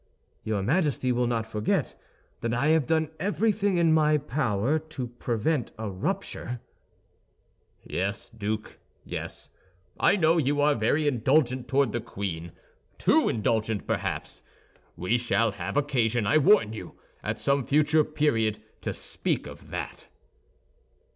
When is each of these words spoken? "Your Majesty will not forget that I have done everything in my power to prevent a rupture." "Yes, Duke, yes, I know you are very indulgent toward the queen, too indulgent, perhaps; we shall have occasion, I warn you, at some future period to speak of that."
"Your 0.43 0.63
Majesty 0.63 1.11
will 1.11 1.27
not 1.27 1.45
forget 1.45 1.93
that 2.39 2.55
I 2.55 2.69
have 2.69 2.87
done 2.87 3.11
everything 3.19 3.77
in 3.77 3.93
my 3.93 4.17
power 4.17 4.79
to 4.79 5.07
prevent 5.07 5.73
a 5.77 5.91
rupture." 5.91 6.59
"Yes, 7.83 8.27
Duke, 8.29 8.79
yes, 9.05 9.49
I 9.99 10.15
know 10.15 10.39
you 10.39 10.59
are 10.59 10.73
very 10.73 11.07
indulgent 11.07 11.67
toward 11.67 11.91
the 11.91 12.01
queen, 12.01 12.51
too 12.97 13.29
indulgent, 13.29 13.85
perhaps; 13.85 14.41
we 14.97 15.19
shall 15.19 15.51
have 15.51 15.77
occasion, 15.77 16.25
I 16.25 16.39
warn 16.39 16.73
you, 16.73 16.95
at 17.21 17.37
some 17.37 17.63
future 17.63 18.03
period 18.03 18.57
to 18.81 18.93
speak 18.93 19.45
of 19.45 19.69
that." 19.69 20.07